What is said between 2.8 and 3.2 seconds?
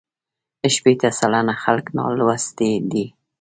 دي.